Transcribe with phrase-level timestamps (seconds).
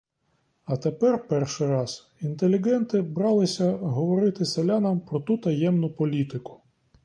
[0.65, 6.61] А тепер перший раз інтелігенти бралися говорити селянам про ту таємну політику.